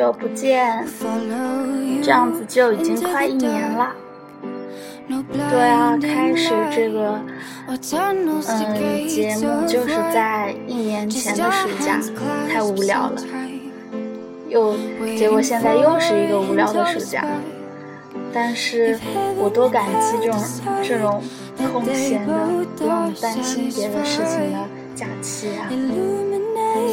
[0.00, 0.82] 久不见，
[2.02, 3.92] 这样子就已经快一年了。
[5.50, 7.20] 对啊，开始这个
[7.66, 7.78] 嗯
[9.06, 12.00] 节目就是在一年前的暑假，
[12.50, 13.22] 太无聊了，
[14.48, 14.74] 又
[15.18, 17.22] 结果现在又是一个无聊的暑假。
[18.32, 18.98] 但是
[19.36, 20.40] 我多感激这种
[20.82, 21.22] 这种
[21.74, 22.32] 空闲的、
[22.74, 25.68] 不用担心别的事情的假期啊，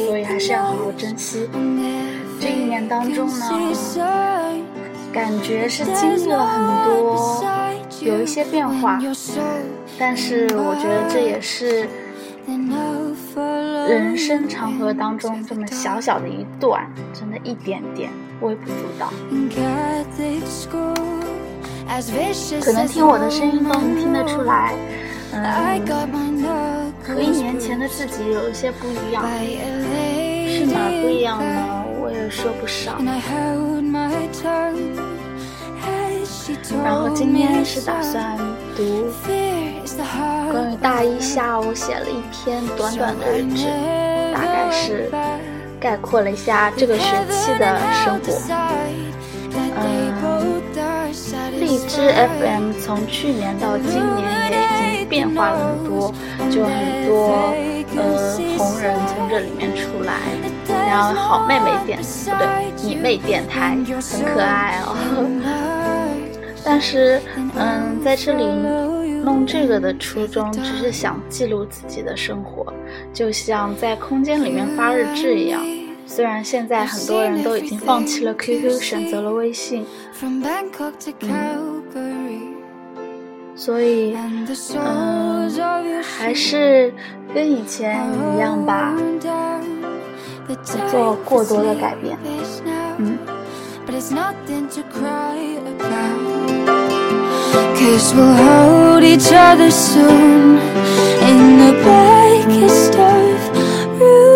[0.06, 1.48] 所以还是要好好珍惜。
[2.40, 3.48] 这一年当中呢，
[5.12, 7.44] 感觉是经历了很多，
[8.00, 9.00] 有一些变化，
[9.98, 11.88] 但是我觉得这也是
[13.88, 18.10] 人生长河当中这么小小的一段，真的一点点
[18.40, 19.12] 微不足道。
[22.60, 24.74] 可能听我的声音都能听得出来，
[25.32, 25.42] 嗯，
[27.02, 29.24] 和一年前的自己有一些不一样，
[30.46, 31.67] 是哪不一样呢？
[32.30, 33.04] 说不上。
[36.84, 38.36] 然后今天是打算
[38.76, 39.06] 读
[40.50, 43.66] 关于大一下午写了一篇短短的日志，
[44.34, 45.10] 大概是
[45.80, 48.32] 概括了一下这个学期的生活。
[49.80, 50.62] 嗯，
[51.58, 54.56] 荔枝 FM 从去年到今年也
[54.94, 56.12] 已经变化了很多，
[56.50, 56.72] 就很
[57.06, 57.54] 多
[57.96, 60.20] 呃红人从这里面出来，
[60.88, 62.04] 然后好妹妹电不
[62.38, 63.84] 对，你妹电台很
[64.24, 64.96] 可爱哦。
[66.64, 67.20] 但是，
[67.56, 68.44] 嗯，在这里
[69.24, 72.72] 弄这个的初衷，只是想记录自己的生活，
[73.12, 75.60] 就像在空间里面发日志一样。
[76.06, 79.86] 虽然现在很多人都已经放弃了 QQ，选择了微信，
[80.20, 80.42] 嗯，
[83.54, 84.16] 所以，
[84.76, 86.92] 嗯，还是
[87.34, 88.00] 跟以前
[88.34, 88.94] 一样吧，
[90.48, 90.54] 不
[90.90, 92.16] 做过多的改变，
[92.96, 93.18] 嗯。
[97.76, 100.58] Cause we'll hold each other soon
[101.22, 103.38] in the blackest of
[103.98, 104.32] rooms.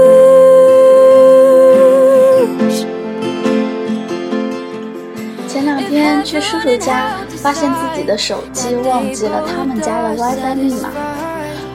[5.48, 10.90] 前两天去叔叔家，发现自己的手机忘记了他们家的 WiFi 密码。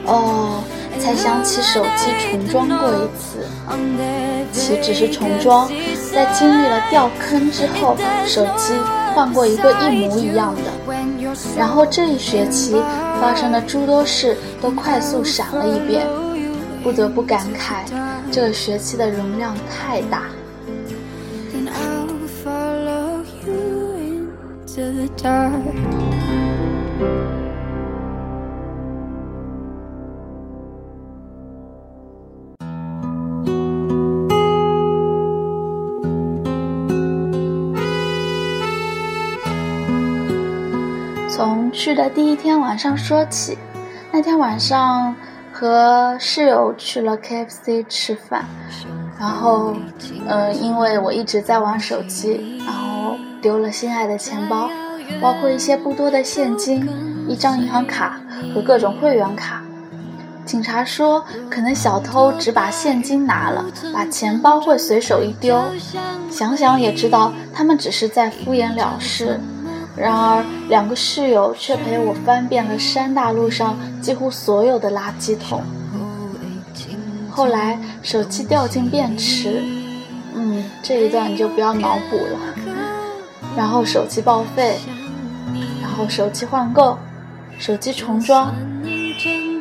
[0.06, 0.64] 哦，
[1.00, 3.37] 才想起手机重装过一次，
[4.52, 5.70] 岂止是重装，
[6.14, 7.96] 在经历了掉坑之后，
[8.26, 8.74] 手机
[9.14, 10.72] 换过一个一模一样的。
[11.58, 12.82] 然后这一学期
[13.22, 16.08] 发生的诸多事都快速闪了一遍，
[16.84, 17.84] 不得不感慨，
[18.32, 20.24] 这个学期的容量太大。
[41.38, 43.60] 从去的第一天晚上说起，
[44.12, 45.16] 那天晚上
[45.54, 48.44] 和室友去了 KFC 吃饭，
[49.20, 49.76] 然后，
[50.28, 54.68] 呃，因为我一直在玩手机，然后丢了心爱的钱包，
[55.22, 56.90] 包括一些不多的现金、
[57.28, 58.20] 一张银行卡
[58.56, 59.62] 和各种会员卡。
[60.44, 65.64] 警察说，可能小偷只把现金拿了，把钱包会随手一丢。
[66.32, 69.40] 想想也知道，他们只是在敷衍了事。
[69.96, 75.64] 然而，两个室友却陪我翻遍了山大路上几乎所有的垃圾桶。
[77.30, 79.64] 后来，手机掉进便池，
[80.34, 82.40] 嗯，这一段你就不要脑补了。
[83.56, 84.78] 然后手机报废，
[85.82, 86.98] 然后手机换购，
[87.60, 88.54] 手机重装，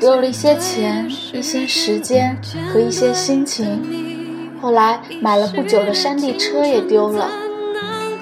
[0.01, 2.37] 丢了一些钱、一些时间
[2.73, 4.59] 和一些心情。
[4.61, 7.31] 后来买了不久的山地车也丢了。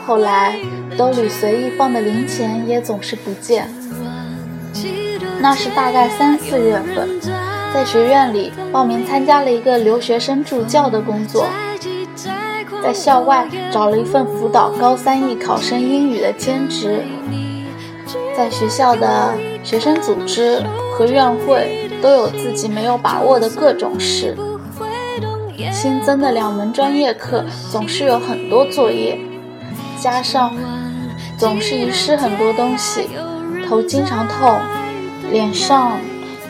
[0.07, 0.59] 后来。
[0.97, 3.69] 兜里随意放的零钱也总是不见。
[5.41, 7.21] 那是大概三四月份，
[7.75, 11.47] 在学院里报名参加了一个留学生助教的工作，
[12.83, 17.03] 在校外找了一份辅导高三艺考生英语的兼职，
[18.37, 20.63] 在学校的学生组织
[20.97, 24.37] 和院会都有自己没有把握的各种事。
[25.73, 29.19] 新增的两门专业课总是有很多作业，
[30.05, 30.55] 加上。
[31.39, 33.09] 总是遗失很多东西，
[33.67, 34.61] 头经常痛，
[35.33, 35.99] 脸上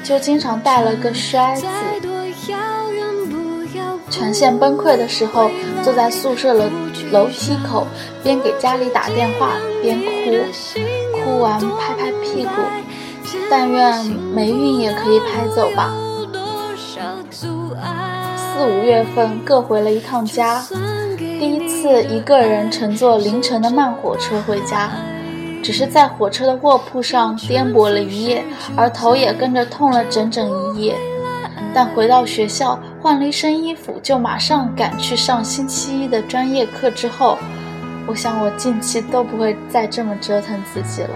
[0.02, 1.64] 就经常带了个筛子。
[4.10, 5.50] 全线崩溃的时候，
[5.82, 6.68] 坐在宿舍的
[7.12, 7.86] 楼梯口，
[8.24, 12.50] 边给家里打电话边哭，哭完拍拍屁股，
[13.48, 15.94] 但愿霉运也可以拍走吧。
[18.36, 20.62] 四五月份各回了一趟家，
[21.84, 24.90] 次一个人乘坐凌晨的慢火车回家，
[25.62, 28.42] 只是在火车的卧铺上颠簸了一夜，
[28.74, 30.96] 而头也跟着痛了整整一夜。
[31.74, 36.90] 但回到学校换了一身衣服，就马上赶去上星期一的专业课。
[36.90, 37.36] 之后，
[38.06, 41.10] 我想我近期都不会再这么折腾自己了。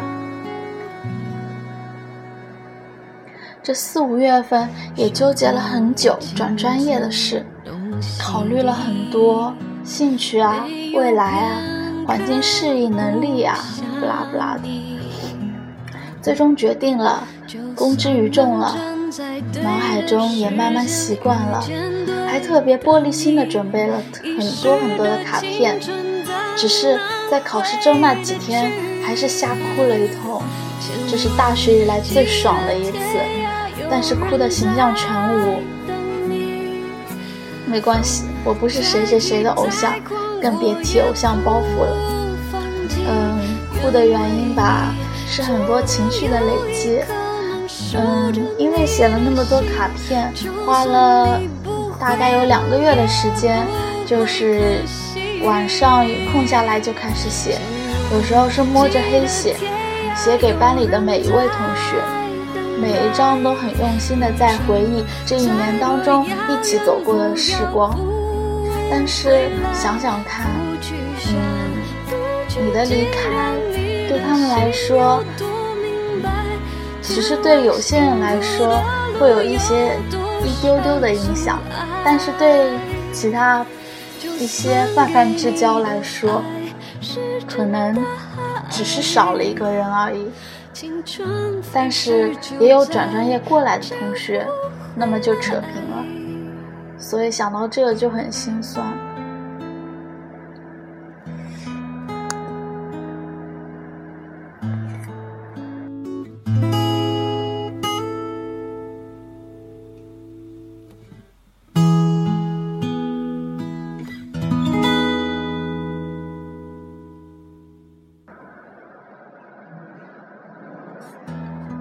[3.62, 7.43] 这四五月份也纠结了很久转专业的事，
[8.21, 9.50] 考虑了很多
[9.88, 11.62] 兴趣啊、未来啊、
[12.06, 13.56] 环境适应能力啊，
[13.99, 14.69] 不拉不拉的，
[16.20, 17.26] 最终决定了
[17.75, 18.76] 公之于众了。
[19.62, 21.64] 脑海中也慢慢习惯了，
[22.26, 25.81] 还特别玻璃心的准备了很多很多的卡片，
[26.55, 27.00] 只是
[27.31, 28.70] 在考试周那几天
[29.02, 30.43] 还是瞎哭了一通，
[31.11, 32.99] 这是大学以来最爽的一次，
[33.90, 35.77] 但是哭的形象全无。
[37.69, 39.93] 没关系，我不是谁谁谁的偶像，
[40.41, 41.97] 更别提偶像包袱了。
[43.06, 43.38] 嗯，
[43.81, 44.94] 哭的原因吧，
[45.29, 47.00] 是很多情绪的累积。
[47.94, 50.32] 嗯，因为写了那么多卡片，
[50.67, 51.41] 花了
[52.00, 53.67] 大概有两个月的时间，
[54.06, 54.82] 就是
[55.43, 57.59] 晚上空下来就开始写，
[58.12, 59.56] 有时候是摸着黑写，
[60.17, 61.97] 写给班里的每一位同学，
[62.80, 67.98] 每一张都很用心的在回忆这一年当中一起走过的时光。
[68.90, 70.46] 但是想想看，
[71.30, 73.52] 嗯，你的离开
[74.08, 75.22] 对他们来说。
[77.00, 78.82] 只是对有些人来说
[79.19, 79.96] 会有一些
[80.44, 81.58] 一丢丢的影响，
[82.04, 82.69] 但是对
[83.14, 83.64] 其他
[84.38, 86.42] 一些泛泛之交来说，
[87.46, 87.96] 可能
[88.69, 90.28] 只是少了一个人而已。
[91.72, 94.46] 但是也有转专业过来的同学，
[94.94, 96.04] 那么就扯平了。
[96.98, 98.86] 所以想到这个就很心酸。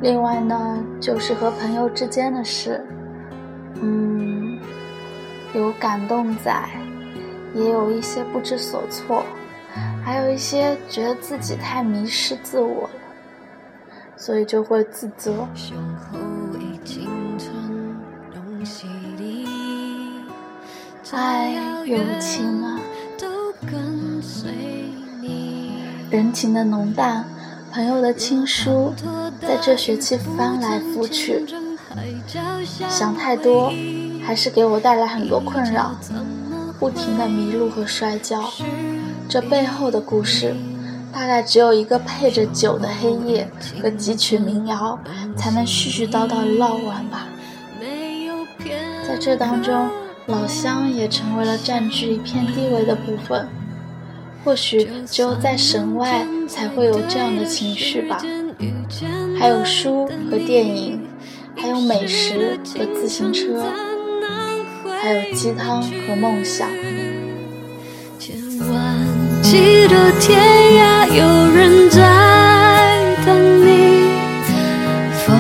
[0.07, 2.81] 另外呢，就是和朋友之间的事，
[3.81, 4.57] 嗯，
[5.54, 6.69] 有感动在，
[7.54, 9.25] 也有一些不知所措，
[10.01, 12.89] 还有一些觉得自己太迷失自我了，
[14.15, 15.45] 所以就会自责。
[21.12, 21.51] 爱
[21.86, 22.80] 友情啊，
[26.09, 27.25] 人情的浓淡，
[27.74, 28.94] 朋友的亲疏。
[29.42, 31.45] 在这学期翻来覆去，
[32.89, 33.72] 想太多，
[34.25, 35.95] 还是给我带来很多困扰，
[36.80, 38.51] 不停的迷路和摔跤。
[39.30, 40.56] 这背后的故事，
[41.13, 43.50] 大概只有一个配着酒的黑夜
[43.81, 44.98] 和几曲民谣，
[45.36, 47.28] 才能絮絮叨叨唠完吧。
[49.07, 49.90] 在这当中，
[50.26, 53.47] 老乡也成为了占据一片地位的部分。
[54.44, 58.21] 或许只有在省外，才会有这样的情绪吧。
[59.39, 60.99] 还有书和电影，
[61.56, 63.63] 还有美食和自行车，
[65.01, 66.67] 还有鸡汤和梦想。
[68.17, 68.35] 千
[68.71, 68.97] 万
[69.44, 74.09] 记得天涯有人在等你，
[75.25, 75.37] 风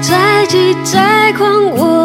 [0.00, 1.95] 再急再狂我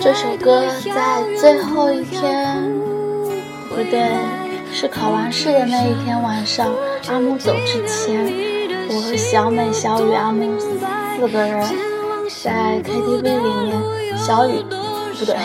[0.00, 2.72] 这首歌在最后一天，
[3.68, 4.10] 不对，
[4.72, 6.72] 是考完试的那一天晚上，
[7.08, 8.24] 阿木走之前，
[8.88, 11.62] 我和小美、小雨、阿木四个人
[12.42, 13.30] 在 KTV 里
[13.64, 14.64] 面，小雨。
[15.18, 15.36] 不对，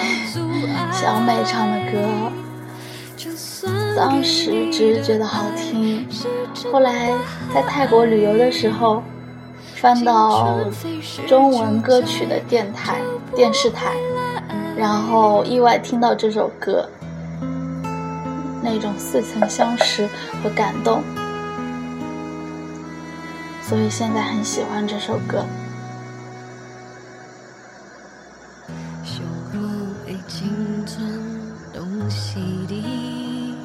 [0.91, 1.99] 小美唱的歌，
[3.95, 6.07] 当时只是觉得好听。
[6.71, 7.11] 后来
[7.53, 9.03] 在泰国旅游的时候，
[9.75, 10.57] 翻到
[11.27, 13.01] 中文歌曲的电台、
[13.35, 13.91] 电视台，
[14.77, 16.87] 然后意外听到这首歌，
[18.61, 20.07] 那种似曾相识
[20.43, 21.01] 和感动，
[23.63, 25.43] 所以现在很喜欢这首歌。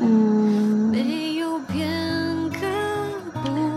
[0.01, 0.93] 嗯，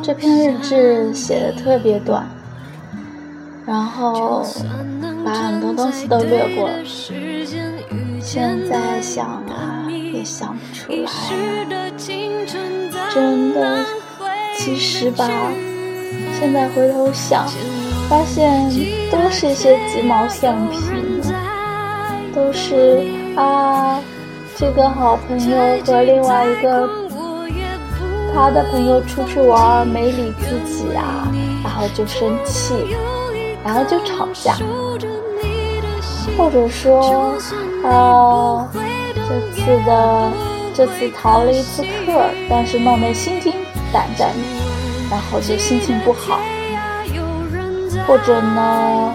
[0.02, 2.26] 这篇日志写的特别短，
[3.66, 4.46] 然后。
[5.26, 6.76] 把很多东西都略过了。
[8.22, 11.12] 现在想啊，也想不出来。
[13.12, 13.84] 真的，
[14.58, 15.28] 其实吧，
[16.40, 17.48] 现在回头想，
[18.08, 18.70] 发现
[19.12, 20.78] 都是一些鸡毛蒜皮，
[22.34, 24.00] 都是啊，
[24.56, 26.88] 这个好朋友和另外一个。
[28.38, 31.32] 他的朋友出去玩没理自己啊，
[31.64, 32.74] 然后就生气，
[33.64, 34.58] 然后就吵架，
[36.38, 37.36] 或者说，
[37.84, 38.70] 呃，
[39.16, 40.32] 这次的
[40.74, 43.54] 这次逃了一次课，但是弄得心惊
[43.92, 44.30] 胆战，
[45.10, 46.40] 然后就心情不好，
[48.08, 49.14] 或者呢，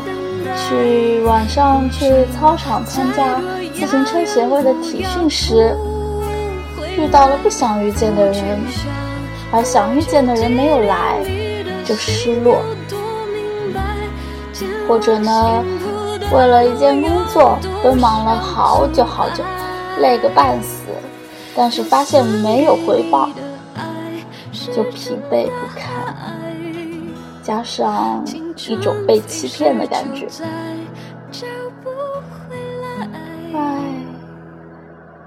[0.56, 3.40] 去晚上去操场参加
[3.74, 5.76] 自行车协会的体训时，
[6.96, 8.58] 遇到了不想遇见的人。
[9.52, 11.18] 而想遇见的人没有来，
[11.84, 12.58] 就失落；
[14.86, 15.64] 或者呢，
[16.32, 19.42] 为了一件工作奔忙了好久好久，
[19.98, 20.84] 累个半死，
[21.56, 23.28] 但是发现没有回报，
[24.72, 26.14] 就疲惫不堪，
[27.42, 28.24] 加上
[28.68, 30.28] 一种被欺骗的感觉。
[33.52, 33.82] 唉，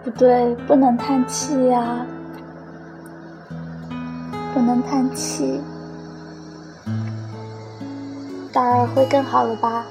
[0.06, 2.06] 不对，不能叹气呀。
[4.54, 5.60] 不能叹气，
[8.54, 9.84] 大二会更好了吧？